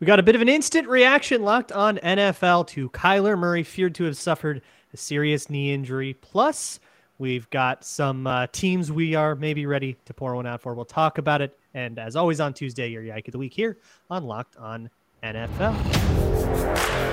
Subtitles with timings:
[0.00, 3.96] We got a bit of an instant reaction locked on NFL to Kyler Murray, feared
[3.96, 6.14] to have suffered a serious knee injury.
[6.14, 6.78] Plus,
[7.18, 10.72] we've got some uh, teams we are maybe ready to pour one out for.
[10.74, 11.58] We'll talk about it.
[11.74, 14.88] And as always on Tuesday, your Yike of the Week here on Locked on
[15.24, 15.74] NFL.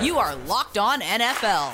[0.04, 1.74] You are Locked on NFL,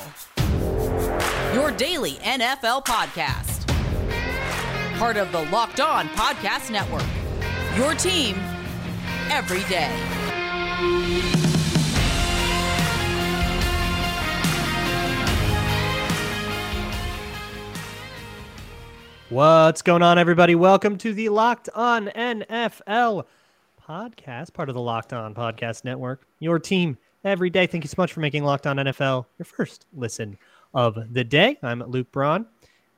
[1.54, 3.68] your daily NFL podcast.
[4.98, 7.04] Part of the Locked on Podcast Network,
[7.76, 8.38] your team
[9.30, 10.21] every day.
[19.32, 20.56] What's going on, everybody?
[20.56, 23.24] Welcome to the Locked On NFL
[23.82, 26.28] podcast, part of the Locked On Podcast Network.
[26.40, 27.66] Your team every day.
[27.66, 30.38] Thank you so much for making Locked On NFL your first listen
[30.74, 31.58] of the day.
[31.64, 32.46] I'm Luke Braun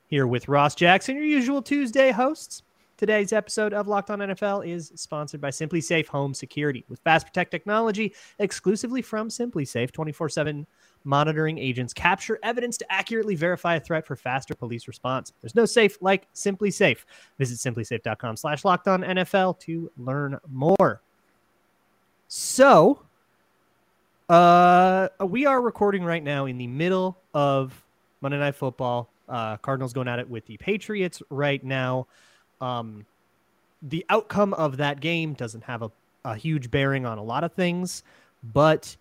[0.08, 2.64] here with Ross Jackson, your usual Tuesday hosts.
[3.04, 7.52] Today's episode of Locked On NFL is sponsored by SimpliSafe Home Security with Fast Protect
[7.52, 10.66] technology exclusively from SimpliSafe 24 7
[11.04, 15.34] monitoring agents capture evidence to accurately verify a threat for faster police response.
[15.42, 17.00] There's no safe like SimpliSafe.
[17.38, 21.02] Visit simplisafe.com slash locked on NFL to learn more.
[22.30, 23.02] So,
[24.30, 27.84] uh, we are recording right now in the middle of
[28.22, 29.10] Monday Night Football.
[29.28, 32.08] Uh, Cardinals going at it with the Patriots right now.
[32.64, 33.06] Um,
[33.82, 35.92] the outcome of that game doesn't have a,
[36.24, 38.04] a huge bearing on a lot of things,
[38.54, 38.96] but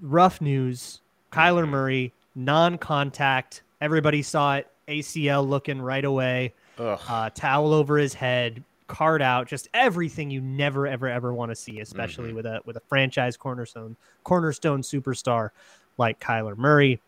[0.00, 1.00] rough news.
[1.32, 3.62] Kyler Murray, non contact.
[3.80, 4.70] Everybody saw it.
[4.86, 6.54] ACL looking right away.
[6.78, 11.56] Uh, towel over his head, card out, just everything you never, ever, ever want to
[11.56, 12.36] see, especially mm-hmm.
[12.36, 15.50] with a with a franchise cornerstone cornerstone superstar
[15.98, 17.00] like Kyler Murray.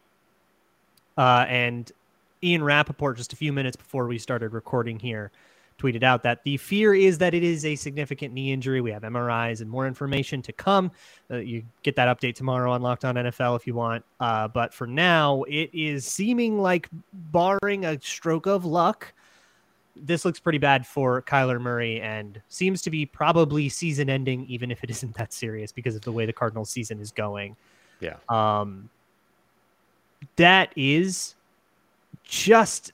[1.16, 1.92] Uh, and
[2.42, 5.30] Ian Rapoport, just a few minutes before we started recording here,
[5.78, 8.80] tweeted out that the fear is that it is a significant knee injury.
[8.80, 10.90] We have MRIs and more information to come.
[11.30, 14.04] Uh, you get that update tomorrow on Locked On NFL if you want.
[14.20, 19.12] Uh, but for now, it is seeming like, barring a stroke of luck,
[19.96, 24.70] this looks pretty bad for Kyler Murray and seems to be probably season ending, even
[24.70, 27.56] if it isn't that serious because of the way the Cardinals season is going.
[28.00, 28.16] Yeah.
[28.28, 28.88] Um,
[30.36, 31.34] that is
[32.30, 32.92] just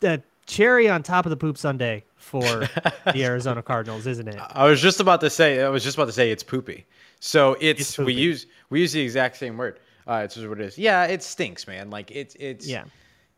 [0.00, 2.40] the cherry on top of the poop sundae for
[3.12, 4.38] the Arizona Cardinals, isn't it?
[4.38, 5.62] I was just about to say.
[5.62, 6.86] I was just about to say it's poopy.
[7.20, 9.80] So it's, it's we use we use the exact same word.
[10.06, 10.78] Uh, it's what it is.
[10.78, 11.90] Yeah, it stinks, man.
[11.90, 12.84] Like it's it's yeah.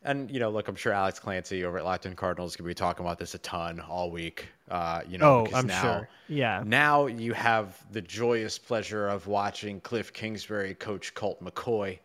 [0.03, 2.75] And you know, look, I'm sure Alex Clancy over at Locked On Cardinals could be
[2.75, 4.49] talking about this a ton all week.
[4.71, 6.09] Uh, you know, oh, I'm now, sure.
[6.29, 6.63] Yeah.
[6.65, 11.99] Now you have the joyous pleasure of watching Cliff Kingsbury coach Colt McCoy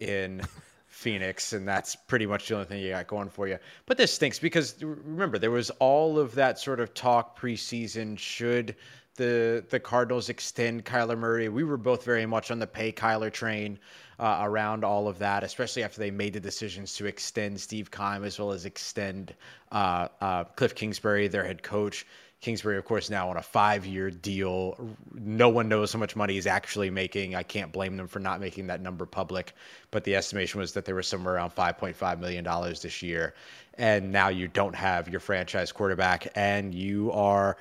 [0.00, 0.42] in
[0.96, 3.58] Phoenix, and that's pretty much the only thing you got going for you.
[3.84, 8.18] But this stinks because remember there was all of that sort of talk preseason.
[8.18, 8.74] Should
[9.16, 11.50] the the Cardinals extend Kyler Murray?
[11.50, 13.78] We were both very much on the pay Kyler train
[14.18, 18.24] uh, around all of that, especially after they made the decisions to extend Steve Keim
[18.24, 19.34] as well as extend
[19.72, 22.06] uh, uh, Cliff Kingsbury, their head coach.
[22.46, 24.78] Kingsbury, of course, now on a five year deal.
[25.12, 27.34] No one knows how much money he's actually making.
[27.34, 29.52] I can't blame them for not making that number public,
[29.90, 32.44] but the estimation was that they were somewhere around $5.5 million
[32.80, 33.34] this year.
[33.78, 37.56] And now you don't have your franchise quarterback, and you are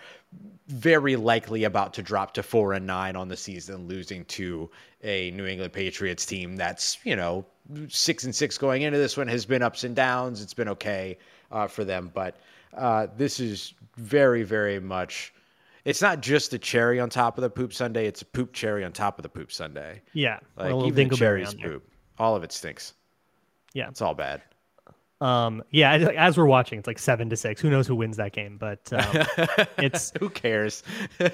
[0.68, 4.70] very likely about to drop to four and nine on the season, losing to
[5.02, 7.44] a New England Patriots team that's, you know,
[7.88, 10.44] six and six going into this one has been ups and downs.
[10.44, 11.18] It's been okay
[11.52, 12.38] uh, for them, but
[12.76, 15.34] uh, this is very, very much.
[15.84, 18.84] It's not just a cherry on top of the poop sundae; it's a poop cherry
[18.84, 20.02] on top of the poop sundae.
[20.14, 21.88] Yeah, like even cherries poop.
[22.18, 22.94] All of it stinks.
[23.74, 24.42] Yeah, it's all bad.
[25.22, 27.62] Um, yeah, as we're watching, it's like seven to six.
[27.62, 28.58] Who knows who wins that game?
[28.58, 29.26] But um,
[29.78, 30.84] it's who cares.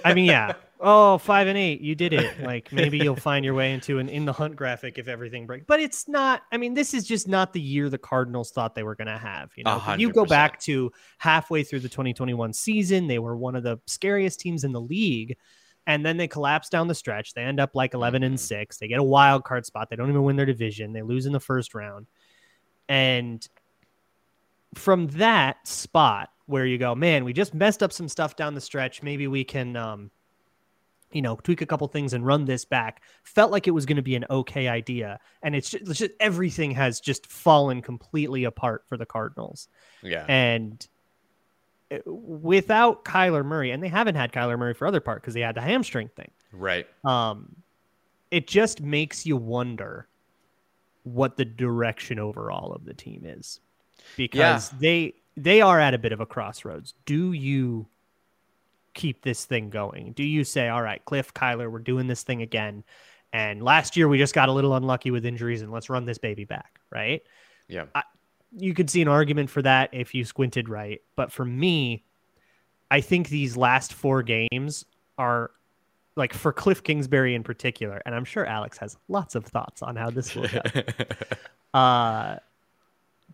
[0.06, 0.54] I mean, yeah.
[0.84, 2.42] Oh, five and eight, you did it.
[2.42, 5.64] Like maybe you'll find your way into an in the hunt graphic if everything breaks.
[5.68, 6.42] But it's not.
[6.52, 9.18] I mean, this is just not the year the Cardinals thought they were going to
[9.18, 9.52] have.
[9.56, 13.62] You know, you go back to halfway through the 2021 season, they were one of
[13.62, 15.38] the scariest teams in the league.
[15.86, 17.36] And then they collapse down the stretch.
[17.36, 18.40] They end up like 11 and mm-hmm.
[18.40, 18.80] six.
[18.80, 19.92] They get a wild card spot.
[19.92, 20.94] They don't even win their division.
[20.94, 22.08] They lose in the first round.
[22.90, 23.48] And
[24.76, 28.62] from that spot where you go, man, we just messed up some stuff down the
[28.62, 29.02] stretch.
[29.02, 30.12] Maybe we can, um,
[31.12, 33.04] you know, tweak a couple things and run this back.
[33.24, 36.12] Felt like it was going to be an okay idea, and it's just, it's just,
[36.20, 39.68] everything has just fallen completely apart for the Cardinals.
[40.02, 40.88] Yeah, and
[41.92, 45.42] uh, without Kyler Murray, and they haven't had Kyler Murray for other part because they
[45.42, 46.32] had the hamstring thing.
[46.54, 46.88] Right.
[47.04, 47.56] Um,
[48.30, 50.08] it just makes you wonder
[51.04, 53.60] what the direction overall of the team is
[54.18, 54.78] because yeah.
[54.80, 56.94] they they are at a bit of a crossroads.
[57.06, 57.88] Do you
[58.94, 60.14] keep this thing going?
[60.14, 62.84] Do you say, all right, Cliff, Kyler, we're doing this thing again?
[63.34, 66.18] And last year we just got a little unlucky with injuries and let's run this
[66.18, 67.24] baby back, right?
[67.70, 67.86] Yeah.
[67.96, 68.04] I,
[68.58, 71.02] you could see an argument for that if you squinted right.
[71.16, 72.04] But for me,
[72.90, 74.86] I think these last four games
[75.18, 75.52] are
[76.18, 79.96] like for Cliff Kingsbury in particular, and I'm sure Alex has lots of thoughts on
[79.96, 80.62] how this will go.
[81.74, 82.36] uh,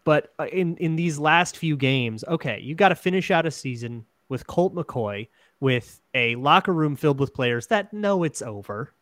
[0.03, 3.51] but uh, in in these last few games, okay, you got to finish out a
[3.51, 5.27] season with Colt McCoy
[5.59, 8.93] with a locker room filled with players that know it's over.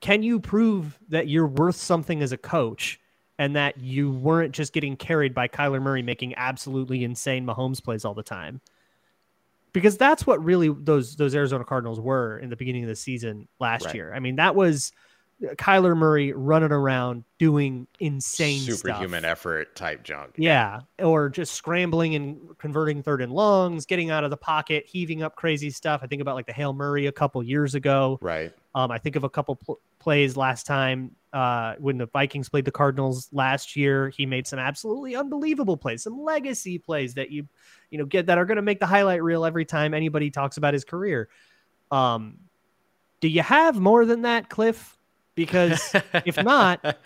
[0.00, 3.00] Can you prove that you're worth something as a coach
[3.38, 8.04] and that you weren't just getting carried by Kyler Murray making absolutely insane Mahomes plays
[8.04, 8.60] all the time?
[9.72, 13.48] Because that's what really those those Arizona Cardinals were in the beginning of the season
[13.60, 13.94] last Right.
[13.96, 14.14] year.
[14.14, 14.92] I mean, that was
[15.40, 19.30] Kyler Murray running around doing insane Superhuman stuff.
[19.30, 20.32] effort type junk.
[20.36, 25.22] Yeah, or just scrambling and converting third and longs, getting out of the pocket, heaving
[25.22, 26.00] up crazy stuff.
[26.02, 28.18] I think about like the Hail Murray a couple years ago.
[28.20, 28.52] Right.
[28.74, 32.64] Um, I think of a couple pl- plays last time uh, when the Vikings played
[32.64, 34.08] the Cardinals last year.
[34.08, 37.46] He made some absolutely unbelievable plays, some legacy plays that you,
[37.90, 40.56] you know, get that are going to make the highlight reel every time anybody talks
[40.56, 41.28] about his career.
[41.92, 42.38] Um,
[43.20, 44.97] do you have more than that, Cliff?
[45.38, 45.94] Because
[46.26, 46.98] if not,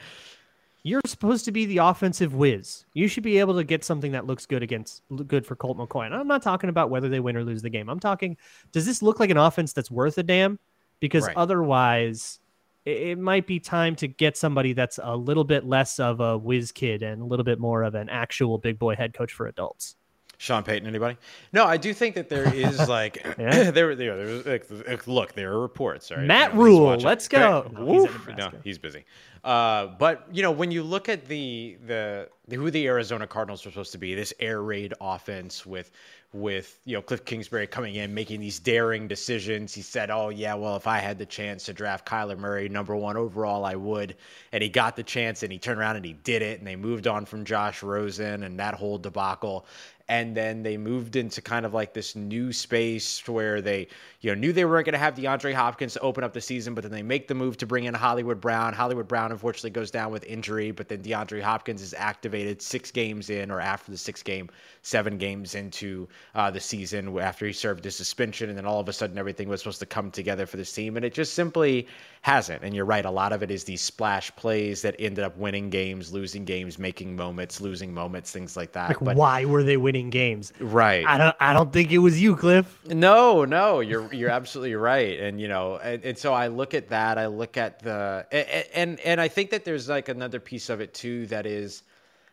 [0.82, 2.86] you're supposed to be the offensive whiz.
[2.94, 6.06] You should be able to get something that looks good against good for Colt McCoy.
[6.06, 7.88] And I'm not talking about whether they win or lose the game.
[7.90, 8.38] I'm talking,
[8.72, 10.58] does this look like an offense that's worth a damn?
[10.98, 11.36] Because Right.
[11.36, 12.40] otherwise,
[12.84, 16.38] it, it might be time to get somebody that's a little bit less of a
[16.38, 19.46] whiz kid and a little bit more of an actual big boy head coach for
[19.46, 19.96] adults.
[20.42, 21.16] Sean Payton, anybody?
[21.52, 23.70] No, I do think that there is like Yeah.
[23.70, 26.10] there, there, there was like, like, look, there are reports.
[26.10, 27.70] Right, Matt You know, Rhule, let's go.
[27.72, 29.04] No, he's no, he's busy.
[29.44, 33.64] Uh, but you know, when you look at the, the the who the Arizona Cardinals
[33.64, 35.90] were supposed to be, this air raid offense with
[36.32, 39.74] with you know Cliff Kingsbury coming in making these daring decisions.
[39.74, 42.94] He said, "Oh yeah, well if I had the chance to draft Kyler Murray number
[42.94, 44.14] one overall, I would."
[44.52, 46.58] And he got the chance, and he turned around and he did it.
[46.60, 49.66] And they moved on from Josh Rosen and that whole debacle
[50.08, 53.88] and then they moved into kind of like this new space where they
[54.20, 56.74] you know knew they weren't going to have DeAndre Hopkins to open up the season,
[56.74, 58.74] but then they make the move to bring in Hollywood Brown.
[58.74, 63.30] Hollywood Brown unfortunately goes down with injury, but then DeAndre Hopkins is activated six games
[63.30, 64.48] in or after the six game,
[64.82, 68.88] seven games into uh, the season after he served his suspension, and then all of
[68.88, 71.88] a sudden everything was supposed to come together for this team, and it just simply
[72.22, 72.62] hasn't.
[72.62, 75.70] And you're right, a lot of it is these splash plays that ended up winning
[75.70, 78.90] games, losing games, making moments, losing moments, things like that.
[78.90, 80.52] Like, but why were they winning games?
[80.60, 81.36] right, I don't.
[81.40, 82.78] I don't think it was you, Cliff.
[82.86, 86.88] no, no, you're you're absolutely right, and you know, and, and so I look at
[86.90, 87.18] that.
[87.18, 90.80] I look at the and, and and I think that there's like another piece of
[90.80, 91.82] it too that is,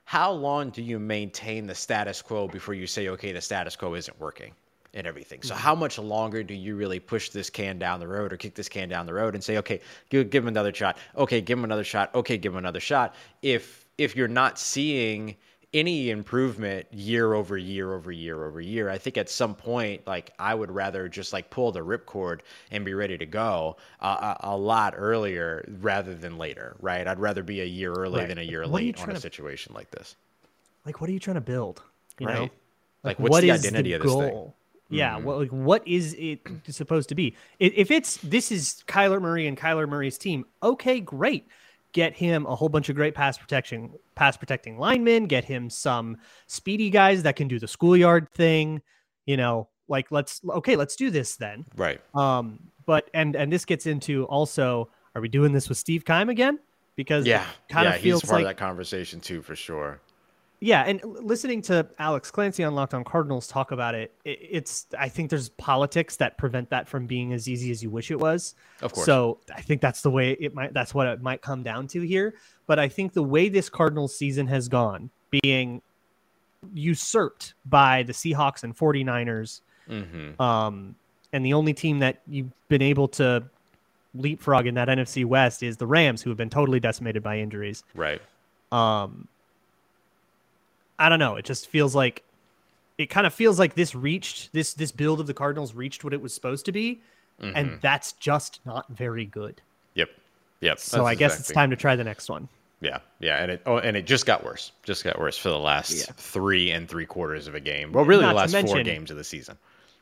[0.05, 3.93] how long do you maintain the status quo before you say, okay, the status quo
[3.93, 4.53] isn't working
[4.95, 5.43] and everything?
[5.43, 5.63] So mm-hmm.
[5.63, 8.67] how much longer do you really push this can down the road or kick this
[8.67, 11.63] can down the road and say, okay, give, give him another shot, okay, give him
[11.63, 13.13] another shot, okay, give him another shot.
[13.41, 15.35] If if you're not seeing
[15.73, 18.89] any improvement year over year over year over year.
[18.89, 22.39] I think at some point, like I would rather just like pull the ripcord
[22.71, 27.05] and be ready to go uh, a, a lot earlier rather than later, right?
[27.05, 28.27] I'd rather be a year early Right.
[28.27, 30.15] than a year What late on a to- situation like this.
[30.85, 31.81] Like, what are you trying to build?
[32.19, 32.51] You know, Right.
[33.03, 34.29] Like, what's what the is identity of this thing?
[34.31, 34.55] goal?
[34.89, 35.23] Yeah, Mhm.
[35.23, 37.35] what like what is it supposed to be?
[37.59, 41.47] If it's this is Kyler Murray and Kyler Murray's team, okay, great.
[41.93, 45.25] Get him a whole bunch of great pass protection, pass protecting linemen.
[45.25, 46.17] Get him some
[46.47, 48.81] speedy guys that can do the schoolyard thing.
[49.25, 51.65] You know, like let's okay, let's do this then.
[51.75, 51.99] Right.
[52.13, 56.29] Um, but and and this gets into also, are we doing this with Steve Keim
[56.29, 56.59] again?
[56.95, 57.45] Because Yeah.
[57.69, 59.99] kind yeah, of feels he's part like of that conversation too, for sure.
[60.61, 65.07] Yeah, and listening to Alex Clancy on Locked On Cardinals talk about it, it's I
[65.09, 68.55] think there's politics that prevent that from being as easy as you wish it was.
[68.81, 69.05] Of course.
[69.05, 70.73] So I think that's the way it might.
[70.73, 72.35] That's what it might come down to here.
[72.67, 75.81] But I think the way this Cardinals season has gone, being
[76.73, 80.39] usurped by the Seahawks and 49ers, Mm-hmm.
[80.39, 80.93] um,
[81.33, 83.43] and the only team that you've been able to
[84.13, 87.83] leapfrog in that NFC West is the Rams, who have been totally decimated by injuries.
[87.95, 88.21] Right.
[88.71, 89.27] Um,
[90.99, 91.35] I don't know.
[91.37, 92.23] It just feels like
[92.97, 96.13] it kind of feels like this reached this this build of the Cardinals reached what
[96.13, 97.01] it was supposed to be,
[97.41, 97.55] Mm-hmm.
[97.55, 99.61] and that's just not very good.
[99.95, 100.09] Yep.
[100.59, 100.77] Yep.
[100.79, 102.49] So That's I guess it's time to try the next one.
[102.81, 104.73] Yeah, yeah, and it oh, and it just got worse.
[104.83, 106.13] Just got worse for the last Yeah.
[106.17, 107.93] three and three quarters of a game.
[107.93, 109.57] Well, really, Not the last four games of the season.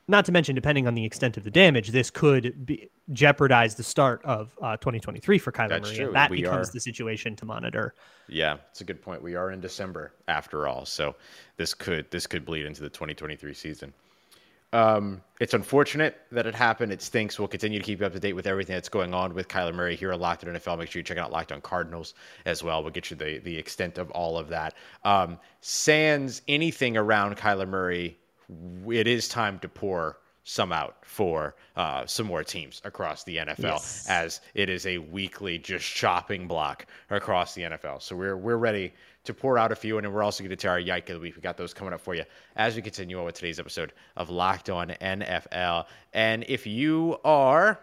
[0.10, 3.84] Not to mention, depending on the extent of the damage, this could be, jeopardize the
[3.84, 6.06] start of uh, 2023 for Kyler That's Murray, true.
[6.08, 7.94] and that We becomes are- the situation to monitor.
[8.30, 9.22] Yeah, it's a good point.
[9.22, 11.16] We are in December after all, so
[11.58, 13.94] this could this could bleed into the 2023 season.
[14.74, 16.92] Um, it's unfortunate that it happened.
[16.92, 17.40] It stinks.
[17.40, 19.74] We'll continue to keep you up to date with everything that's going on with Kyler
[19.74, 20.78] Murray here at Locked On NFL.
[20.78, 22.14] Make sure you check out Locked On Cardinals
[22.46, 22.82] as well.
[22.84, 24.74] We'll get you the the extent of all of that.
[25.06, 28.18] Um, sans anything around Kyler Murray,
[28.90, 33.60] it is time to pour some out for uh, some more teams across the NFL,
[33.60, 34.06] yes.
[34.10, 38.02] as it is a weekly just shopping block across the NFL.
[38.02, 38.94] So we're we're ready
[39.26, 41.16] to pour out a few, and then we're also going to tell our yike of
[41.16, 41.36] the week.
[41.36, 42.24] We got those coming up for you
[42.56, 45.86] as we continue on with today's episode of Locked On NFL.
[46.14, 47.82] And if you are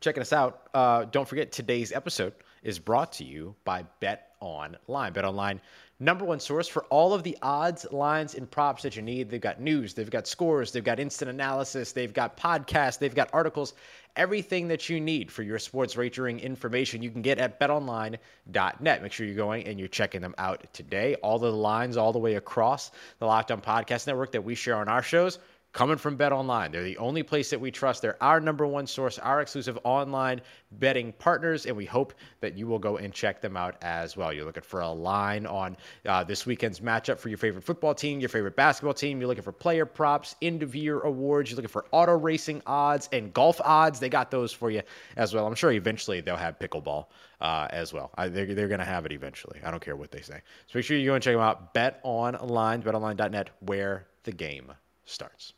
[0.00, 5.12] checking us out, uh, don't forget today's episode is brought to you by Bet Online.
[5.12, 5.60] Bet Online
[6.02, 9.30] number one source for all of the odds, lines, and props that you need.
[9.30, 13.30] They've got news, they've got scores, they've got instant analysis, they've got podcasts, they've got
[13.32, 13.74] articles,
[14.16, 19.02] everything that you need for your sports wagering information you can get at betonline.net.
[19.02, 21.14] Make sure you're going and you're checking them out today.
[21.22, 22.90] All the lines all the way across
[23.20, 25.38] the Locked On Podcast Network that we share on our shows
[25.72, 26.70] coming from Bet Online.
[26.70, 28.02] They're the only place that we trust.
[28.02, 32.66] They're our number one source, our exclusive online betting partners, and we hope that you
[32.66, 34.32] will go and check them out as well.
[34.32, 35.76] You're looking for a line on
[36.06, 39.18] uh, this weekend's matchup for your favorite football team, your favorite basketball team.
[39.18, 41.50] You're looking for player props, end of year awards.
[41.50, 43.98] You're looking for auto racing odds and golf odds.
[43.98, 44.82] They got those for you
[45.16, 45.46] as well.
[45.46, 47.06] I'm sure eventually they'll have pickleball.
[47.40, 48.12] Uh, as well.
[48.16, 49.58] I, they're they're going to have it eventually.
[49.64, 50.42] I don't care what they say.
[50.68, 51.74] So make sure you go and check them out.
[51.74, 54.72] Bet online, betonline.net, where the game
[55.04, 55.54] starts.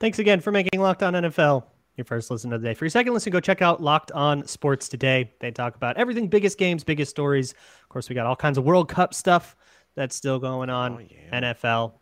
[0.00, 1.64] Thanks again for making Locked On NFL
[2.00, 2.74] your first listen of the day.
[2.74, 5.30] For your second listen, go check out Locked On Sports Today.
[5.40, 7.52] They talk about everything biggest games, biggest stories.
[7.52, 9.54] Of course, we got all kinds of World Cup stuff
[9.94, 11.52] that's still going on, oh, yeah.
[11.52, 11.92] NFL,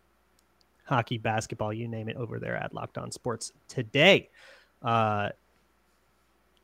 [0.84, 4.30] hockey, basketball, you name it, over there at Locked On Sports Today.
[4.80, 5.30] Uh,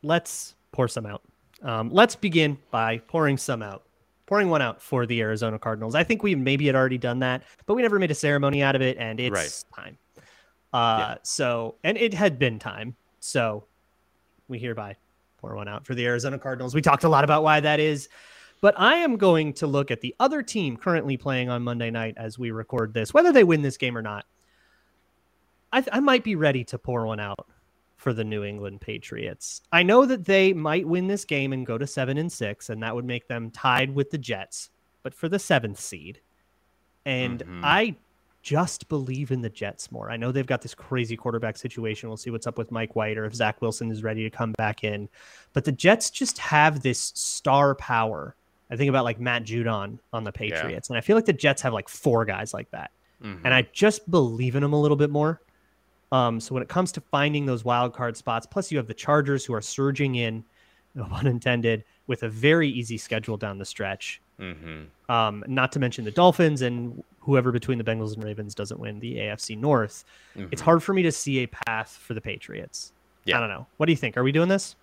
[0.02, 1.22] let's pour some out.
[1.62, 3.82] Um, let's begin by pouring some out.
[4.26, 5.96] Pouring one out for the Arizona Cardinals.
[5.96, 8.76] I think we maybe had already done that, but we never made a ceremony out
[8.76, 9.34] of it, and it's
[9.74, 9.84] right.
[9.84, 9.98] time.
[10.74, 11.14] Uh, yeah.
[11.22, 12.96] So, and it had been time.
[13.20, 13.64] So
[14.48, 14.96] we hereby
[15.38, 16.74] pour one out for the Arizona Cardinals.
[16.74, 18.08] We talked a lot about why that is.
[18.60, 22.14] But I am going to look at the other team currently playing on Monday night
[22.16, 24.24] as we record this, whether they win this game or not.
[25.72, 27.46] I, th- I might be ready to pour one out
[27.96, 29.60] for the New England Patriots.
[29.70, 32.82] I know that they might win this game and go to seven and six, and
[32.82, 34.70] that would make them tied with the Jets,
[35.02, 36.20] but for the seventh seed.
[37.04, 37.60] And mm-hmm.
[37.64, 37.96] I
[38.44, 40.10] just believe in the Jets more.
[40.10, 42.10] I know they've got this crazy quarterback situation.
[42.10, 44.52] We'll see what's up with Mike White or if Zach Wilson is ready to come
[44.52, 45.08] back in.
[45.54, 48.36] But the Jets just have this star power.
[48.70, 50.90] I think about like Matt Judon on the Patriots.
[50.90, 50.94] Yeah.
[50.94, 52.90] And I feel like the Jets have like four guys like that.
[53.22, 53.46] Mm-hmm.
[53.46, 55.40] And I just believe in them a little bit more.
[56.12, 58.94] Um, so when it comes to finding those wild card spots, plus you have the
[58.94, 60.44] Chargers who are surging in,
[60.94, 64.20] no pun intended, with a very easy schedule down the stretch.
[64.38, 65.10] Mm-hmm.
[65.10, 69.00] Um, not to mention the Dolphins and whoever between the Bengals and Ravens doesn't win
[69.00, 70.04] the AFC North.
[70.36, 70.48] Mm-hmm.
[70.52, 72.92] It's hard for me to see a path for the Patriots.
[73.24, 73.38] Yeah.
[73.38, 73.66] I don't know.
[73.78, 74.16] What do you think?
[74.16, 74.76] Are we doing this?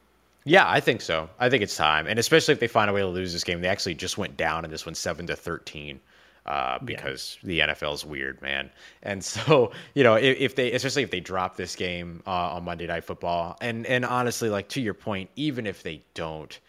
[0.43, 1.29] Yeah, I think so.
[1.39, 3.61] I think it's time, and especially if they find a way to lose this game.
[3.61, 5.99] They actually just went down in this one, seven to thirteen,
[6.47, 7.67] uh, because yeah.
[7.67, 8.71] the NFL is weird, man.
[9.03, 12.63] And so, you know, if, if, they, especially if they drop this game uh, on
[12.63, 16.59] Monday Night Football, and and honestly, like to your point, even if they don't,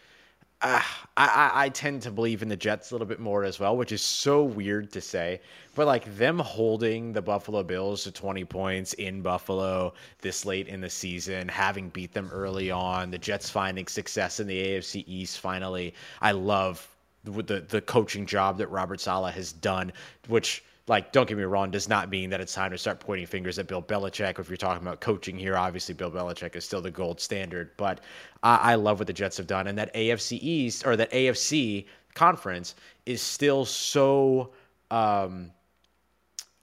[0.63, 0.81] uh,
[1.17, 3.91] I, I tend to believe in the Jets a little bit more as well, which
[3.93, 5.41] is so weird to say.
[5.75, 10.81] But like them holding the Buffalo Bills to 20 points in Buffalo this late in
[10.81, 15.41] the season, having beat them early on, the Jets finding success in the AFC East
[15.41, 15.95] finally.
[16.21, 16.89] I love
[17.25, 19.93] the, the, the coaching job that Robert Saleh has done,
[20.29, 23.27] which like, don't get me wrong, does not mean that it's time to start pointing
[23.27, 24.39] fingers at Bill Belichick.
[24.39, 27.71] If you're talking about coaching here, obviously Bill Belichick is still the gold standard.
[27.77, 28.01] But
[28.43, 31.87] I, I love what the Jets have done, and that AFC East or that AFC
[32.15, 32.75] conference
[33.07, 34.53] is still so
[34.91, 35.53] um,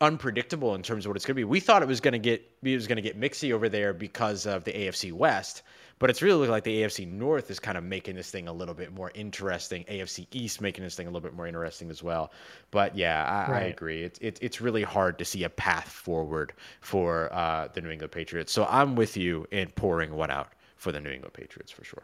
[0.02, 1.44] unpredictable in terms of what it's going to be.
[1.46, 3.94] We thought it was going to get it was going to get mixy over there
[3.94, 5.64] because of the AFC West,
[6.00, 8.54] but it's really looking like the AFC North is kind of making this thing a
[8.54, 9.84] little bit more interesting.
[9.84, 12.32] AFC East making this thing a little bit more interesting as well.
[12.72, 13.64] But yeah, I, right.
[13.64, 14.04] I agree.
[14.04, 18.14] It's it, it's really hard to see a path forward for uh, the New England
[18.14, 18.52] Patriots.
[18.52, 22.04] So I'm with you in pouring one out for the New England Patriots for sure.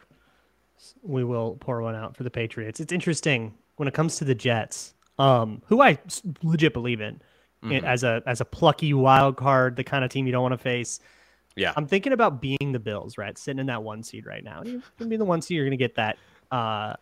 [1.02, 2.80] We will pour one out for the Patriots.
[2.80, 5.98] It's interesting when it comes to the Jets, um, who I
[6.42, 7.20] legit believe in,
[7.64, 7.84] mm-hmm.
[7.86, 10.58] as a as a plucky wild card, the kind of team you don't want to
[10.58, 11.00] face.
[11.56, 11.72] Yeah.
[11.76, 13.36] I'm thinking about being the Bills, right?
[13.36, 14.62] Sitting in that one seed right now.
[14.64, 16.18] You're gonna be the one seed, you're gonna get that
[16.50, 16.94] uh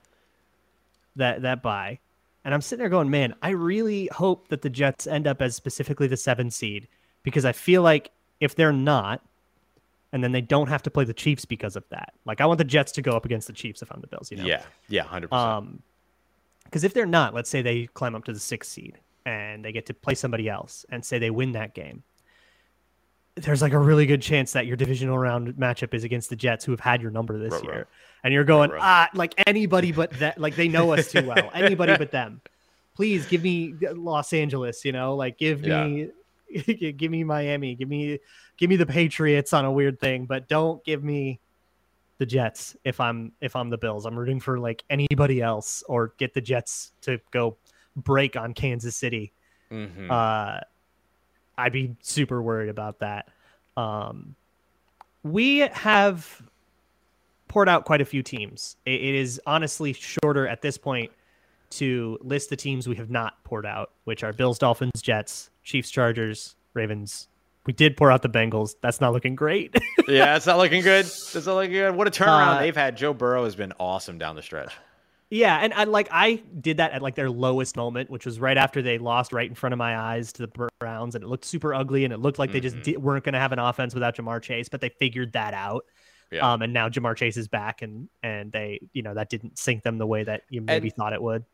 [1.17, 1.99] that that buy.
[2.45, 5.57] And I'm sitting there going, man, I really hope that the Jets end up as
[5.57, 6.89] specifically the seven seed
[7.23, 9.23] because I feel like if they're not,
[10.13, 12.15] and then they don't have to play the Chiefs because of that.
[12.25, 14.31] Like I want the Jets to go up against the Chiefs if I'm the Bills,
[14.31, 14.45] you know?
[14.45, 15.83] Yeah, yeah, hundred um, percent.
[16.65, 19.73] Because if they're not, let's say they climb up to the sixth seed, and they
[19.73, 22.03] get to play somebody else and say they win that game,
[23.37, 26.65] there's like a really good chance that your divisional round matchup is against the Jets
[26.65, 27.73] who have had your number this Ruh-roh.
[27.75, 27.87] year.
[28.23, 28.81] And you're going, Ruh-roh.
[28.83, 31.51] ah, like anybody but that, like they know us too well.
[31.55, 32.41] anybody but them.
[32.95, 36.11] Please give me Los Angeles, you know, like give me
[36.97, 38.21] give me Miami, give me
[38.57, 41.41] give me the Patriots on a weird thing, but don't give me
[42.19, 44.07] the Jets if I'm if I'm the Bills.
[44.07, 47.57] I'm rooting for like anybody else or get the Jets to go
[47.97, 49.33] break on Kansas City.
[49.73, 50.09] Mhm.
[50.09, 50.61] Uh
[51.59, 53.29] I'd be super worried about that.
[53.77, 54.35] Um
[55.23, 56.43] we have
[57.49, 58.77] poured out quite a few teams.
[58.85, 61.13] It- it is honestly shorter at this point
[61.71, 65.91] to list the teams we have not poured out, which are Bills, Dolphins, Jets, Chiefs,
[65.91, 67.29] Chargers, Ravens.
[67.67, 68.75] We did pour out the Bengals.
[68.83, 69.75] That's not looking great.
[70.07, 71.07] yeah, it's not looking good.
[71.35, 71.95] It's not looking good.
[71.97, 72.97] What a turnaround Uh, they've had.
[72.97, 74.73] Joe Burrow has been awesome down the stretch.
[75.35, 78.57] Yeah, and I like I did that at like their lowest moment, which was right
[78.57, 81.45] after they lost right in front of my eyes to the Browns, and it looked
[81.45, 82.83] super ugly, and it looked like they just Mhm.
[82.85, 85.85] di- weren't going to have an offense without Ja'Marr Chase, but they figured that out.
[86.31, 86.53] Yeah.
[86.53, 89.83] Um, and now Ja'Marr Chase is back, and and they, you know, that didn't sink
[89.83, 91.45] them the way that you maybe And- thought it would.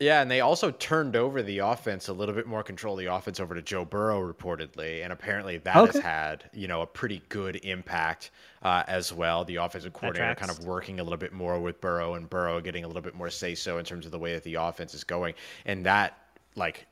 [0.00, 3.12] Yeah, and they also turned over the offense a little bit more control of the
[3.14, 5.92] offense over to Joe Burrow reportedly, and apparently that Okay.
[5.92, 8.30] has had you know a pretty good impact
[8.62, 9.44] uh, as well.
[9.44, 12.84] The offensive coordinator kind of working a little bit more with Burrow, and Burrow getting
[12.84, 15.04] a little bit more say so in terms of the way that the offense is
[15.04, 15.34] going,
[15.66, 16.16] and that
[16.56, 16.86] like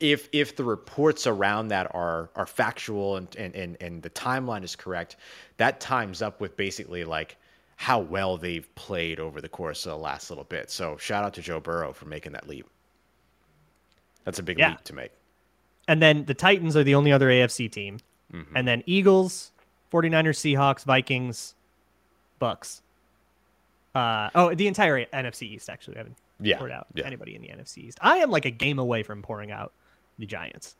[0.00, 4.64] if if the reports around that are are factual and and and, and the timeline
[4.64, 5.16] is correct,
[5.58, 7.36] that times up with basically like
[7.82, 10.70] how well they've played over the course of the last little bit.
[10.70, 12.64] So shout out to Joe Burrow for making that leap.
[14.24, 14.70] That's a big Yeah.
[14.70, 15.10] leap to make.
[15.88, 17.98] And then the Titans are the only other AFC team.
[18.32, 18.56] Mm-hmm.
[18.56, 19.50] And then Eagles,
[19.92, 21.56] 49ers, Seahawks, Vikings,
[22.38, 22.82] Bucks.
[23.96, 25.96] Uh, oh, the entire NFC East, actually.
[25.96, 27.04] I haven't Yeah, poured out yeah.
[27.04, 27.98] anybody in the NFC East.
[28.00, 29.72] I am like a game away from pouring out
[30.20, 30.76] the Giants.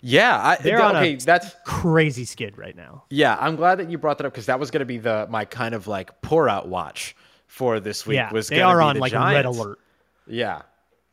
[0.00, 1.14] Yeah, I, They're on a- okay.
[1.16, 3.04] That's Crazy skid right now.
[3.10, 3.36] yeah.
[3.40, 5.44] I'm glad that you brought that up because that was going to be the my
[5.44, 8.16] kind of like pour out watch for this week.
[8.16, 9.36] yeah, was they are be on the like Giants.
[9.36, 9.78] red alert.
[10.26, 10.62] Yeah,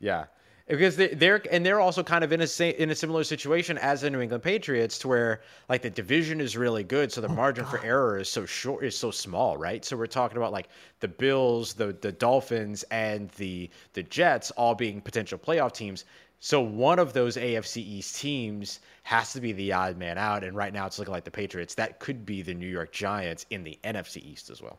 [0.00, 0.24] yeah.
[0.68, 4.00] Because they, they're and they're also kind of in a in a similar situation as
[4.00, 7.34] the New England Patriots, to where like the division is really good, so the oh,
[7.34, 9.84] margin for error is so short, is so small, right?
[9.84, 10.68] So we're talking about like
[11.00, 16.04] the Bills, the the Dolphins, and the the Jets all being potential playoff teams.
[16.44, 20.56] So one of those AFC East teams has to be the odd man out, and
[20.56, 21.76] right now it's looking like the Patriots.
[21.76, 24.76] That could be the New York Giants in the NFC East as well.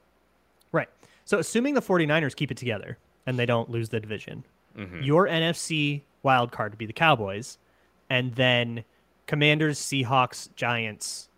[0.73, 0.89] Right.
[1.23, 4.43] So assuming the 49ers keep it together and they don't lose the division,
[4.78, 5.04] Mm-hmm.
[5.04, 7.60] your NFC wild card would be the Cowboys,
[8.10, 8.84] and then
[9.28, 11.30] Commanders, Seahawks, Giants.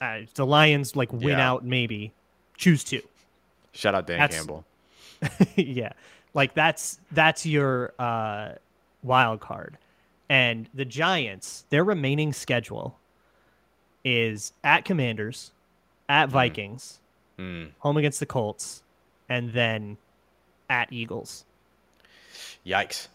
[0.00, 1.50] Uh, the Lions like win Yeah.
[1.50, 2.12] out, maybe
[2.56, 3.02] choose two.
[3.72, 4.64] Shout out Dan That's- Campbell.
[5.56, 5.92] yeah,
[6.32, 8.52] like that's that's your uh,
[9.02, 9.78] wild card,
[10.28, 11.64] and the Giants.
[11.70, 12.98] Their remaining schedule
[14.04, 15.52] is at Commanders,
[16.08, 17.00] at Vikings,
[17.38, 17.70] Mm.
[17.78, 18.82] home against the Colts,
[19.28, 19.96] and then
[20.68, 21.44] at Eagles.
[22.66, 23.08] Yikes.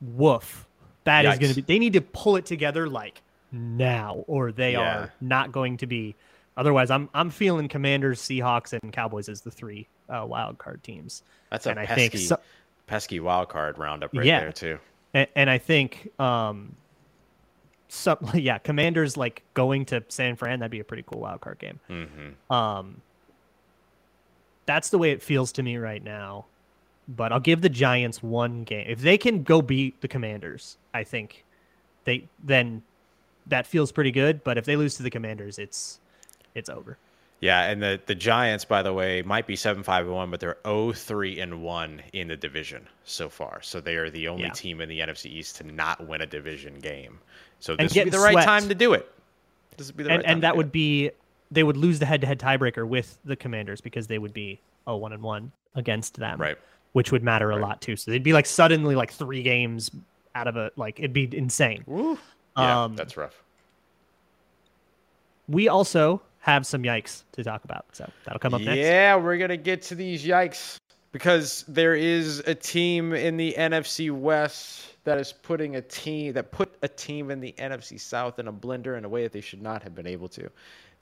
[0.00, 0.66] Woof.
[1.04, 1.62] That is going to be.
[1.62, 4.80] They need to pull it together like now, or they Yeah.
[4.80, 6.14] are not going to be.
[6.56, 11.22] Otherwise, I'm I'm feeling Commanders, Seahawks, and Cowboys as the three uh, wild card teams.
[11.50, 12.40] That's a And I pesky, think so-
[12.92, 14.40] pesky wild card roundup right Yeah.
[14.40, 14.78] there too.
[15.14, 16.76] and, and I think um,
[17.88, 20.60] some yeah, Commanders like going to San Fran.
[20.60, 21.80] That'd be a pretty cool wild card game.
[21.88, 23.00] hmm Um,
[24.66, 26.44] that's the way it feels to me right now.
[27.08, 30.76] But I'll give the Giants one game if they can go beat the Commanders.
[30.94, 31.44] I think
[32.04, 32.82] they then
[33.46, 34.44] that feels pretty good.
[34.44, 35.98] But if they lose to the Commanders, it's
[36.54, 36.96] it's over.
[37.42, 40.38] Yeah, and the the Giants, by the way, might be seven five and one, but
[40.38, 43.60] they're 0-3 and one in the division so far.
[43.62, 44.50] So they are the only Yeah.
[44.52, 47.18] team in the NFC East to not win a division game.
[47.58, 48.46] So this would be the right swept.
[48.46, 49.12] time to do it.
[49.76, 50.72] This would be the and right time and to that would it.
[50.72, 51.10] be
[51.50, 55.12] they would lose the head-to-head tiebreaker with the Commanders because they would be oh one
[55.12, 56.56] and one against them, right.
[56.92, 57.96] Which would matter a lot too.
[57.96, 59.90] So they'd be like suddenly like three games
[60.36, 61.82] out of a like it'd be insane.
[61.86, 62.16] Woo.
[62.56, 63.42] Yeah, Um, that's rough.
[65.48, 68.76] We also have some yikes to talk about, so that'll come up next.
[68.78, 70.78] Yeah, we're gonna get to these yikes
[71.12, 76.50] because there is a team in the NFC West that is putting a team that
[76.52, 79.40] put a team in the NFC South in a blender in a way that they
[79.40, 80.48] should not have been able to.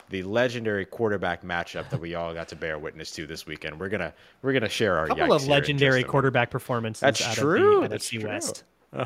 [0.09, 3.79] The legendary quarterback matchup that we all got to bear witness to this weekend.
[3.79, 6.07] We're gonna we're gonna share our A couple yikes of legendary just a minute.
[6.09, 7.77] quarterback performances That's out true.
[7.77, 8.29] of the That's NFC true.
[8.29, 8.63] West.
[8.93, 8.99] we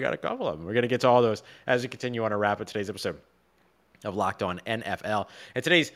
[0.00, 0.66] got a couple of them.
[0.66, 2.90] We're going to get to all those as we continue on a wrap of today's
[2.90, 3.18] episode
[4.04, 5.28] of Locked On NFL.
[5.54, 5.92] And today's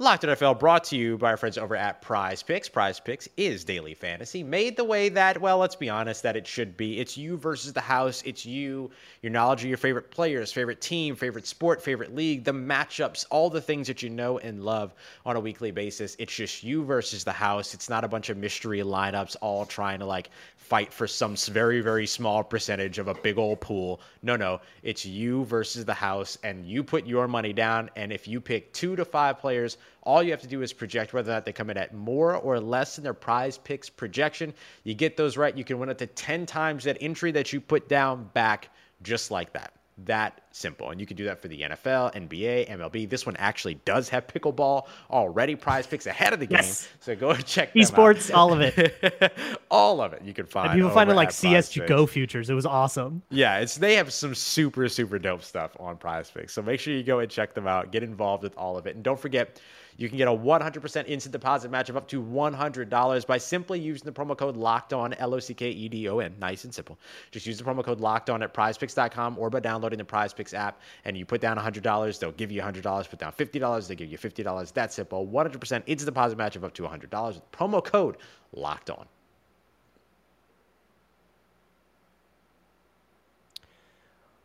[0.00, 2.68] Locked On NFL brought to you by our friends over at Prize Picks.
[2.68, 6.46] Prize Picks is daily fantasy made the way that, well, let's be honest, that it
[6.46, 7.00] should be.
[7.00, 8.22] It's you versus the house.
[8.24, 12.52] It's you, your knowledge of your favorite players, favorite team, favorite sport, favorite league, the
[12.52, 14.94] matchups, all the things that you know and love
[15.26, 16.14] on a weekly basis.
[16.20, 17.74] It's just you versus the house.
[17.74, 20.30] It's not a bunch of mystery lineups all trying to like
[20.68, 24.00] fight for some very, very small percentage of a big old pool.
[24.22, 27.88] No, no, it's you versus the house, and you put your money down.
[27.96, 31.14] And if you pick two to five players, all you have to do is project
[31.14, 34.52] whether or not they come in at more or less than their prize picks projection.
[34.84, 37.60] You get those right, you can win up to 10 times that entry that you
[37.62, 38.68] put down back
[39.02, 40.90] just like that that simple.
[40.90, 43.08] And you can do that for the NFL, NBA, MLB.
[43.08, 46.58] This one actually does have pickleball already prize picks ahead of the game.
[46.58, 46.88] Yes.
[47.00, 49.34] So go check Esports, all of it.
[49.70, 50.70] all of it you can find.
[50.70, 51.88] And people find it like at Prize Picks.
[51.88, 52.50] CSGO futures.
[52.50, 53.22] It was awesome.
[53.30, 56.52] Yeah, it's they have some super super dope stuff on Prize Picks.
[56.52, 57.92] So make sure you go and check them out.
[57.92, 59.60] Get involved with all of it, and don't forget.
[59.98, 64.06] You can get a 100% instant deposit match of up to $100 by simply using
[64.06, 66.36] the promo code Locked On L O C K E D O N.
[66.38, 66.96] Nice and simple.
[67.32, 70.80] Just use the promo code Locked On at PrizePicks.com or by downloading the PrizePicks app.
[71.04, 73.10] And you put down $100, they'll give you $100.
[73.10, 74.72] Put down $50, they give you $50.
[74.72, 75.26] That's simple.
[75.26, 78.18] 100% instant deposit match of up to $100 with promo code
[78.52, 79.04] Locked On.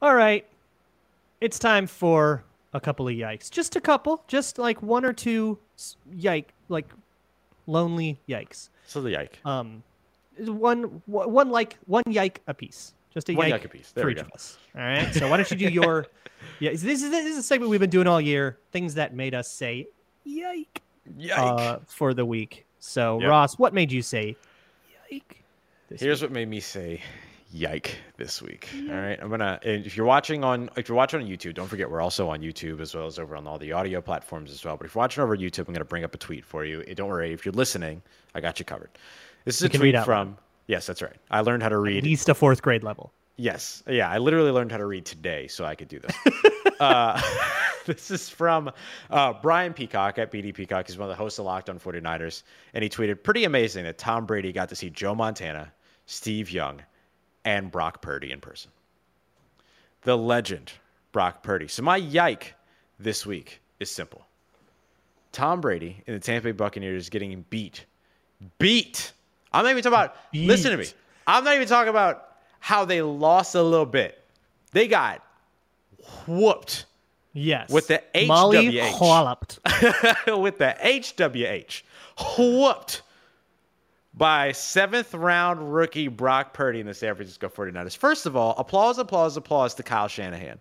[0.02, 0.48] All right.
[1.42, 3.50] It's time for a couple of yikes.
[3.50, 4.24] Just a couple.
[4.28, 5.58] Just like one or two
[6.12, 6.92] yike, like
[7.68, 8.70] lonely yikes.
[8.88, 9.40] So the yike.
[9.46, 9.84] Um,
[10.40, 12.94] one, one one like one yike a piece.
[13.14, 14.24] Just a One yike, yike piece There for each go.
[14.24, 14.58] of us.
[14.76, 15.14] All right.
[15.14, 16.08] So why don't you do your?
[16.60, 18.58] yeah, this is this is a segment we've been doing all year.
[18.72, 19.88] Things that made us say
[20.24, 20.82] yike,
[21.18, 21.38] Yike.
[21.38, 22.66] uh, for the week.
[22.80, 23.30] So Yep.
[23.30, 24.36] Ross, what made you say
[25.12, 25.44] yike?
[25.96, 27.02] Here's what made me say
[27.54, 28.68] yike this week.
[28.90, 29.18] All right.
[29.22, 32.02] I'm gonna and if you're watching on if you're watching on YouTube, don't forget we're
[32.02, 34.76] also on YouTube as well as over on all the audio platforms as well.
[34.76, 36.84] But if you're watching over YouTube, I'm gonna bring up a tweet for you.
[36.96, 38.02] Don't worry, if you're listening,
[38.36, 38.90] I got you covered.
[39.46, 40.38] This is You a tweet from
[40.68, 41.16] Yes, that's right.
[41.30, 42.04] I learned how to At read.
[42.04, 43.12] least a fourth grade level.
[43.36, 43.84] Yes.
[43.88, 46.16] Yeah, I literally learned how to read today so I could do this.
[46.80, 47.22] uh,
[47.86, 48.72] this is from
[49.10, 50.88] uh, Brian Peacock at BD Peacock.
[50.88, 52.44] He's one of the hosts of Locked on 49ers.
[52.74, 55.72] And he tweeted, pretty amazing that Tom Brady got to see Joe Montana,
[56.06, 56.82] Steve Young,
[57.46, 58.72] and Brock Purdy in person.
[60.04, 60.72] The legend,
[61.12, 61.68] Brock Purdy.
[61.68, 62.56] So my yike
[63.00, 64.26] this week is simple.
[65.32, 67.86] Tom Brady and the Tampa Bay Buccaneers getting beat.
[68.60, 69.14] Beat.
[69.52, 70.86] I'm not even talking about, listen to me.
[71.26, 72.30] I'm not even talking about
[72.60, 74.24] how they lost a little bit.
[74.72, 75.22] They got
[76.28, 76.86] whooped
[77.34, 77.72] Yes.
[77.72, 79.02] With the Molly HWH.
[79.02, 79.60] walloped.
[80.28, 81.82] with the HWH.
[82.38, 83.02] Whooped
[84.14, 87.98] by seventh round rookie Brock Purdy in the San Francisco 49ers.
[87.98, 90.60] First of all, applause, applause, applause to Kyle Shanahan.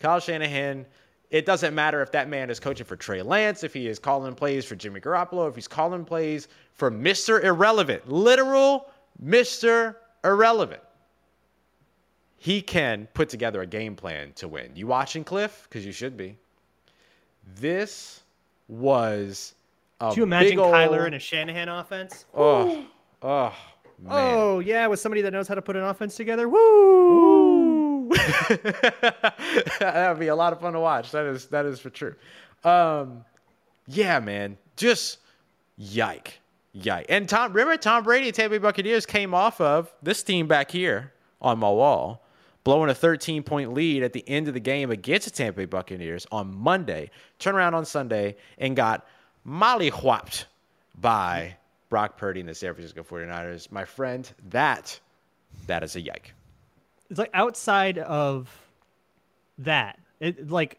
[0.00, 0.86] Kyle Shanahan,
[1.30, 4.34] it doesn't matter if that man is coaching for Trey Lance, if he is calling
[4.34, 7.42] plays for Jimmy Garoppolo, if he's calling plays for Mr.
[7.42, 8.90] Irrelevant, literal
[9.24, 9.96] Mr.
[10.24, 10.82] Irrelevant.
[12.40, 14.70] He can put together a game plan to win.
[14.74, 15.66] You watching Cliff?
[15.68, 16.36] Because you should be.
[17.56, 18.22] This
[18.68, 19.54] was
[20.00, 22.24] Could you imagine big ol- Kyler in a Shanahan offense?
[22.34, 22.86] Oh,
[23.22, 23.54] oh,
[23.98, 24.08] man.
[24.10, 26.48] Oh yeah, with somebody that knows how to put an offense together.
[26.48, 28.08] Woo!
[28.08, 31.10] that would be a lot of fun to watch.
[31.10, 32.14] That is that is for true.
[32.62, 33.24] Um,
[33.88, 35.18] yeah, man, just
[35.76, 36.38] yike,
[36.72, 37.06] yike.
[37.08, 40.70] And Tom, remember Tom Brady, and Tampa Bay Buccaneers came off of this team back
[40.70, 42.24] here on my wall,
[42.62, 45.64] blowing a 13 point lead at the end of the game against the Tampa Bay
[45.64, 47.10] Buccaneers on Monday.
[47.40, 49.06] Turn around on Sunday and got
[49.48, 50.44] mollywhopped
[51.00, 51.56] by
[51.88, 53.72] Brock Purdy and the San Francisco 49ers.
[53.72, 55.00] My friend, that
[55.66, 56.34] that is a yike.
[57.10, 58.50] It's like outside of
[59.58, 60.78] that, it like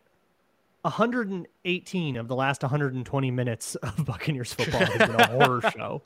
[0.84, 6.02] 118 of the last 120 minutes of Buccaneers football has been a horror show.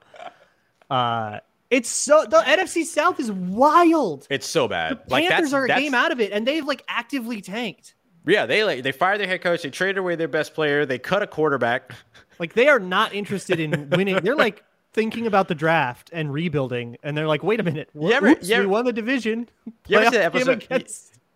[0.89, 4.27] Uh, it's so the NFC South is wild.
[4.29, 5.01] It's so bad.
[5.07, 7.95] The like Panthers are a that's- game out of it, and they've like actively tanked.
[8.25, 9.63] Yeah, they like they fired their head coach.
[9.63, 10.85] They traded away their best player.
[10.85, 11.93] They cut a quarterback.
[12.39, 14.15] Like they are not interested in winning.
[14.23, 18.11] They're like thinking about the draft and rebuilding, and they're like, "Wait a minute, You
[18.11, 19.49] ever- Oops, you ever- we won the division."
[19.87, 20.87] You ever Playoff see that game episode?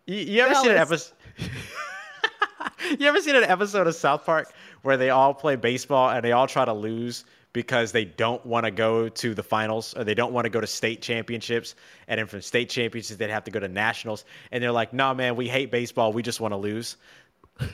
[0.06, 1.14] You, you ever seen an episode?
[2.98, 6.32] you ever seen an episode of South Park where they all play baseball and they
[6.32, 10.14] all try to lose because they don't want to go to the finals or they
[10.14, 11.74] don't want to go to state championships
[12.06, 15.14] and then from state championships they'd have to go to nationals and they're like, "No,
[15.14, 16.12] man, we hate baseball.
[16.12, 16.96] We just want to lose."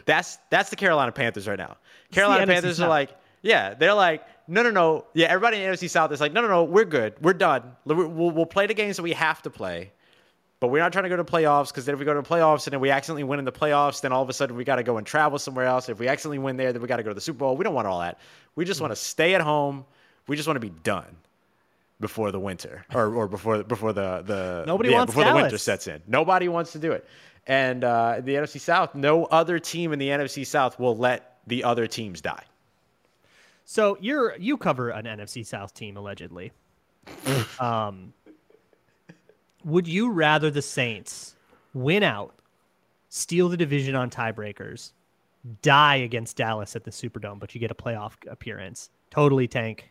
[0.07, 1.77] That's that's the Carolina Panthers right now.
[2.11, 3.11] Carolina Panthers are like,
[3.45, 5.05] yeah, they're like, no, no, no.
[5.13, 7.15] Yeah, everybody in the NFC South is like, no, no, no, we're good.
[7.21, 7.77] We're done.
[7.85, 9.93] We'll, we'll play the games that we have to play,
[10.65, 12.67] but we're not trying to go to playoffs because then if we go to playoffs
[12.67, 14.77] and then we accidentally win in the playoffs, then all of a sudden we got
[14.77, 15.91] to go and travel somewhere else.
[15.91, 17.55] If we accidentally win there, then we got to go to the Super Bowl.
[17.55, 18.19] We don't want all that.
[18.55, 19.85] We just want to stay at home.
[20.27, 21.17] We just want to be done
[22.01, 25.59] before the winter or, or before before the the Nobody yeah, wants before the winter
[25.59, 26.01] sets in.
[26.07, 27.07] Nobody wants to do it.
[27.47, 31.65] And uh, the NFC South, no other team in the NFC South will let the
[31.65, 32.45] other teams die.
[33.67, 36.53] So you're you cover an NFC South team allegedly.
[37.61, 38.15] um,
[39.65, 41.37] would you rather the Saints
[41.73, 42.35] win out,
[43.09, 44.93] steal the division on tiebreakers,
[45.63, 49.91] die against Dallas at the Superdome, but you get a playoff appearance, totally tank?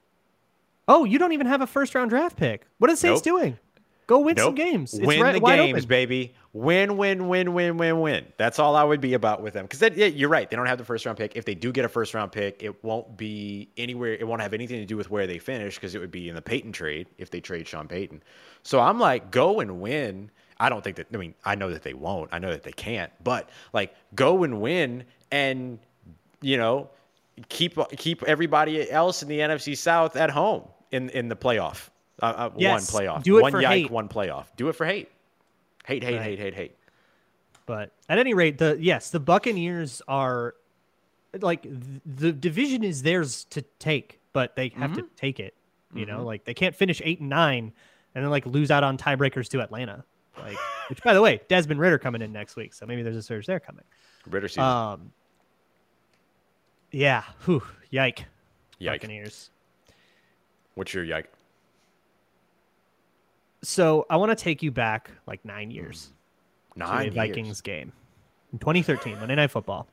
[0.88, 2.68] Oh, you don't even have a first round draft pick.
[2.78, 3.40] What are the Saints Nope.
[3.42, 3.60] doing?
[4.08, 4.94] Go win some games.
[4.94, 5.88] It's win right- the games, open.
[5.88, 6.36] baby.
[6.52, 8.26] Win, win, win, win, win, win.
[8.38, 9.66] That's all I would be about with them.
[9.66, 10.48] Because yeah, you're right.
[10.48, 11.36] They don't have the first round pick.
[11.36, 14.14] If they do get a first round pick, it won't be anywhere.
[14.14, 16.36] It won't have anything to do with where they finish because it would be in
[16.36, 18.22] the Peyton trade if they trade Sean Payton.
[18.62, 20.30] So I'm like, go and win.
[20.60, 21.08] I don't think that.
[21.14, 22.30] I mean, I know that they won't.
[22.32, 23.12] I know that they can't.
[23.24, 25.80] But like, go and win, and
[26.42, 26.90] you know,
[27.50, 31.90] keep keep everybody else in the NFC South at home in in the playoff.
[32.24, 33.24] Uh, uh, Yes, one playoff.
[33.24, 33.92] do it one for yike, hate.
[33.92, 34.46] one playoff.
[34.56, 35.10] Do it for hate.
[35.86, 36.24] Hate, hate, Right.
[36.24, 36.76] hate, hate, hate.
[37.66, 40.56] But at any rate, the yes, the Buccaneers are
[41.42, 41.66] like
[42.06, 45.54] the division is theirs to take, but they have to take it.
[45.94, 47.72] You know, like they can't finish eight and nine
[48.16, 50.04] and then like lose out on tiebreakers to Atlanta.
[50.38, 50.58] Like,
[50.90, 53.46] which by the way, Desmond Ridder coming in next week, so maybe there's a surge
[53.46, 53.84] there coming.
[54.28, 54.64] Ridder season.
[54.64, 55.12] Um,
[56.92, 58.26] yeah, whew, yike,
[58.80, 59.02] yike.
[59.02, 59.50] Buccaneers.
[60.76, 61.32] What's your yike?
[63.64, 66.12] So I want to take you back like nine years
[66.72, 66.76] mm.
[66.76, 67.16] a Nine years.
[67.16, 67.92] Vikings game
[68.52, 69.88] in 2013, Monday Night Football.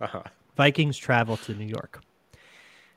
[0.00, 0.22] Uh-huh.
[0.56, 2.02] Vikings travel to New York.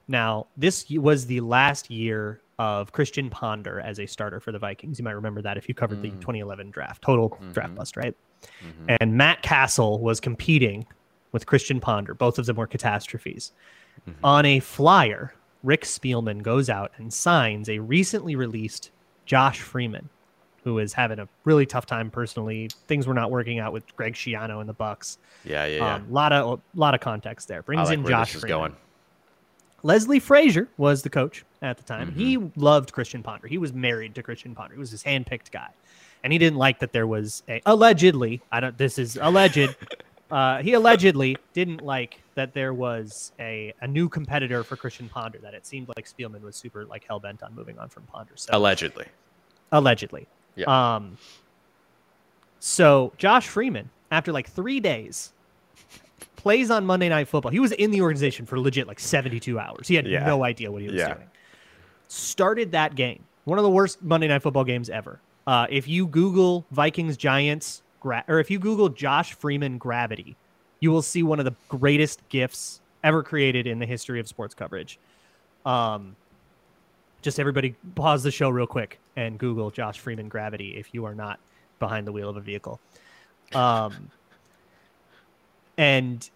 [0.08, 5.00] Now, this was the last year of Christian Ponder as a starter for the Vikings.
[5.00, 6.20] You might remember that if you covered the mm.
[6.20, 7.78] 2011 draft, total draft mm-hmm.
[7.78, 8.16] bust, right?
[8.44, 8.96] Mm-hmm.
[9.00, 10.86] And Matt Cassel was competing
[11.32, 12.14] with Christian Ponder.
[12.14, 13.52] Both of them were catastrophes.
[14.08, 14.26] Mm-hmm.
[14.26, 18.92] On a flyer, Rick Spielman goes out and signs a recently released
[19.32, 20.10] Josh Freeman,
[20.66, 22.70] who is having a really tough time personally.
[22.88, 25.20] Things were not working out with Greg Schiano and the Bucks.
[25.46, 25.96] Yeah, yeah, yeah.
[25.96, 27.64] Um, lot of lot of context there.
[27.64, 28.50] Brings like in Josh Freeman.
[28.50, 28.76] going.
[29.84, 32.12] Leslie Frazier was the coach at the time.
[32.12, 32.60] He Mm-hmm.
[32.60, 33.48] loved Christian Ponder.
[33.48, 34.74] He was married to Christian Ponder.
[34.76, 35.70] He was his handpicked guy,
[36.26, 38.42] and he didn't like that there was a allegedly.
[38.52, 38.78] I don't.
[38.78, 39.76] This is alleged.
[40.30, 45.40] uh, he allegedly didn't like that there was a, a new competitor for Christian Ponder.
[45.40, 48.34] That it seemed like Spielman was super like hell bent on moving on from Ponder.
[48.36, 49.06] So Allegedly.
[49.72, 50.28] Allegedly.
[50.56, 50.96] Yeah.
[50.96, 51.18] Um.
[52.60, 55.34] So Josh Freeman, after like three days,
[56.36, 57.52] plays on Monday Night Football.
[57.52, 59.88] He was in the organization for legit like 72 hours.
[59.88, 60.26] He had Yeah.
[60.26, 61.14] no idea what he was Yeah.
[61.16, 61.28] doing.
[62.08, 63.24] Started that game.
[63.46, 65.20] One of the worst Monday Night Football games ever.
[65.48, 70.36] Uh, if you Google Vikings Giants, gra- or if you Google Josh Freeman gravity,
[70.80, 74.54] you will see one of the greatest gifs ever created in the history of sports
[74.54, 75.00] coverage.
[75.66, 76.16] Um,
[77.22, 81.16] just everybody pause the show real quick and Google Josh Freeman gravity if you are
[81.16, 81.40] not
[81.80, 82.80] behind the wheel of a vehicle.
[83.54, 84.10] Um,
[85.78, 86.30] and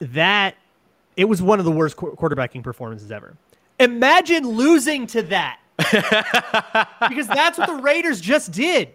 [0.00, 0.56] that
[1.16, 3.36] it was one of the worst qu- quarterbacking performances ever.
[3.78, 5.60] Imagine losing to that
[7.08, 8.90] because that's what the Raiders just did.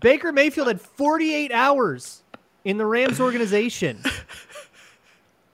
[0.00, 2.22] Baker Mayfield had 48 hours
[2.64, 4.02] in the Rams organization.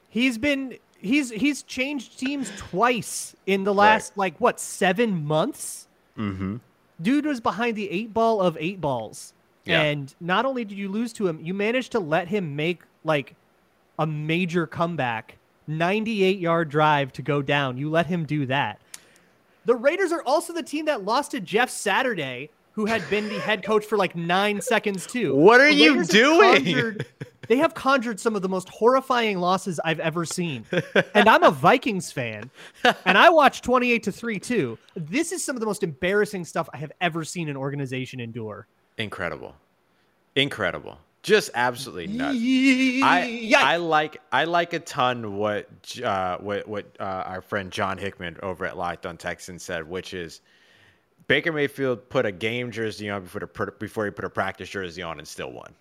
[0.09, 5.86] He's been he's he's changed teams twice in the last like what seven months.
[6.18, 6.56] Mm-hmm.
[7.02, 9.82] Dude was behind the eight ball of eight balls, Yeah.
[9.82, 13.34] and not only did you lose to him, you managed to let him make like
[13.98, 15.36] a major comeback,
[15.66, 17.76] 98 yard drive to go down.
[17.76, 18.80] You let him do that.
[19.66, 23.38] The Raiders are also the team that lost to Jeff Saturday, who had been the
[23.40, 25.34] head coach for like nine seconds too.
[25.34, 26.64] What are The you doing?
[26.64, 27.06] conjured-
[27.46, 30.64] they have conjured some of the most horrifying losses I've ever seen.
[31.14, 32.50] And I'm a Vikings fan,
[33.04, 34.78] and I watched 28 to 3 too.
[34.96, 38.66] This is some of the most embarrassing stuff I have ever seen an organization endure.
[38.96, 39.54] Incredible.
[40.37, 40.98] Incredible.
[41.22, 42.37] Just absolutely nuts.
[43.02, 45.68] I I like I like a ton what
[46.04, 50.12] uh, what what uh, our friend John Hickman over at Locked On Texans said, which
[50.12, 50.40] is
[51.26, 55.02] Baker Mayfield put a game jersey on before the, before he put a practice jersey
[55.02, 55.72] on and still won.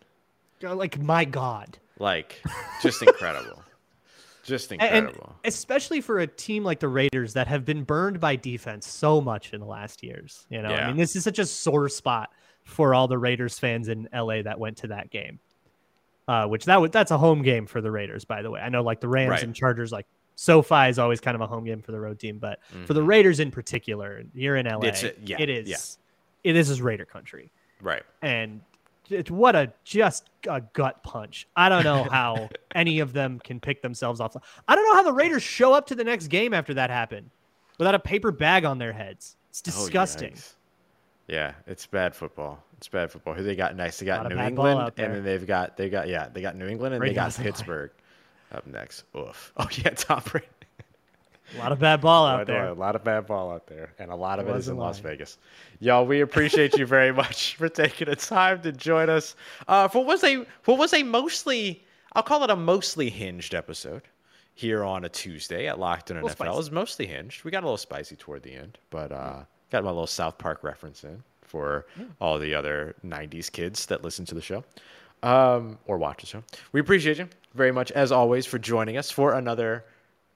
[0.61, 1.77] like my god.
[1.99, 2.41] Like
[2.81, 3.61] just incredible,
[4.43, 5.35] just incredible.
[5.43, 9.21] And especially for a team like the Raiders that have been burned by defense so
[9.21, 10.45] much in the last years.
[10.49, 12.31] You know, I mean, this is such a sore spot
[12.63, 15.39] for all the Raiders fans in LA that went to that game.
[16.25, 18.61] Uh, which that was that's a home game for the Raiders, by the way.
[18.61, 19.43] I know like the Rams Right.
[19.43, 22.37] and Chargers, like SoFi is always kind of a home game for the road team,
[22.39, 24.85] but for the Raiders in particular, here in LA, Mm-hmm.
[24.85, 25.97] It's a- yeah, it is
[26.43, 26.53] yeah.
[26.53, 28.03] this is Raider country, Right.
[28.21, 28.61] and
[29.09, 31.47] it, what a just a gut punch.
[31.55, 34.35] I don't know how any of them can pick themselves off.
[34.67, 37.29] I don't know how the Raiders show up to the next game after that happened
[37.77, 39.35] without a paper bag on their heads.
[39.49, 40.33] It's Oh, disgusting.
[40.33, 40.53] yikes.
[41.27, 42.63] yeah, it's bad football.
[42.77, 43.33] It's bad football.
[43.33, 43.99] Who they got next?
[43.99, 46.95] They got New England, and then they've got they got yeah they got New England
[46.95, 47.89] and they got doesn't play.
[48.53, 49.03] Up next.
[49.17, 49.51] Oof.
[49.57, 50.47] Oh yeah, Tom Brady.
[51.55, 52.67] a lot of bad ball out there.
[52.67, 54.77] A lot of bad ball out there, and a lot of It it is in
[54.77, 54.99] Las.
[54.99, 55.37] Vegas.
[55.79, 59.35] Y'all, we appreciate you very much for taking the time to join us
[59.67, 63.55] uh, for what was a what was a mostly I'll call it a mostly hinged
[63.55, 64.03] episode
[64.55, 66.31] here on a Tuesday at Locked On NFL.
[66.31, 66.51] spicy.
[66.51, 67.43] It was mostly hinged.
[67.43, 70.63] We got a little spicy toward the end, but uh, got my little South Park
[70.63, 71.85] reference in for
[72.21, 74.63] all the other '90s kids that listen to the show
[75.23, 76.43] um, or watch the show.
[76.71, 79.85] We appreciate you very much, as always, for joining us for another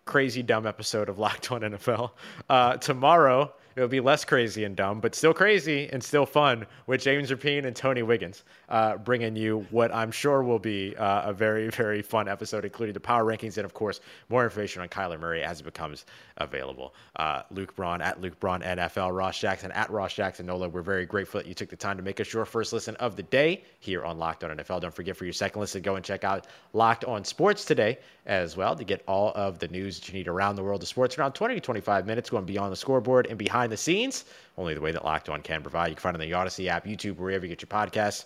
[0.06, 2.12] crazy dumb episode of Locked On NFL.
[2.50, 7.00] Uh, tomorrow it'll be less crazy and dumb, but still crazy and still fun with
[7.00, 11.34] James Rapien and Tony Wiggins, uh, bringing you what I'm sure will be uh, a
[11.34, 15.20] very very fun episode, including the power rankings and of course more information on Kyler
[15.20, 16.06] Murray as it becomes
[16.38, 16.96] available.
[17.18, 20.68] Uh, Luke Braun at Luke Braun NFL, Ross Jackson at Ross Jackson Nola.
[20.68, 23.16] We're very grateful that you took the time to make us your first listen of
[23.16, 24.82] the day here on Locked On NFL.
[24.82, 28.58] Don't forget for your second listen, go and check out Locked On Sports today as
[28.58, 31.18] well to get all of the news that you need around the world of sports
[31.18, 34.26] around 20 to 25 minutes going beyond the scoreboard and behind the scenes.
[34.58, 35.90] Only the way that Locked On can provide.
[35.90, 38.26] You can find it on the Odyssey app, YouTube, wherever you get your podcasts.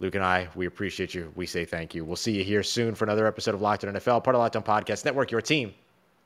[0.00, 1.32] Luke and I, we appreciate you.
[1.34, 2.04] We say thank you.
[2.04, 4.56] We'll see you here soon for another episode of Locked On NFL, part of Locked
[4.56, 5.74] On Podcast Network, your team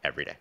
[0.05, 0.37] every day.